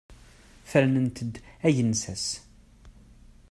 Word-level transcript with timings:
Fernen-t 0.71 1.17
d 1.33 1.35
agensas. 1.67 2.25